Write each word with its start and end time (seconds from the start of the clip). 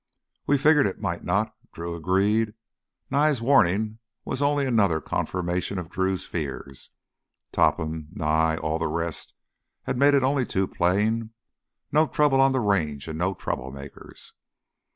"We 0.47 0.57
figured 0.57 0.87
it 0.87 0.99
might 0.99 1.23
not," 1.23 1.55
Drew 1.71 1.93
agreed. 1.93 2.55
Nye's 3.11 3.39
warning 3.39 3.99
was 4.25 4.41
only 4.41 4.65
another 4.65 4.99
confirmation 4.99 5.77
of 5.77 5.91
Drew's 5.91 6.25
fears. 6.25 6.89
Topham, 7.51 8.07
Nye, 8.11 8.57
all 8.57 8.79
the 8.79 8.87
rest, 8.87 9.35
had 9.83 9.99
made 9.99 10.15
it 10.15 10.23
only 10.23 10.47
too 10.47 10.67
plain: 10.67 11.33
no 11.91 12.07
trouble 12.07 12.41
on 12.41 12.51
the 12.51 12.59
Range 12.59 13.07
and 13.07 13.19
no 13.19 13.35
troublemakers. 13.35 14.31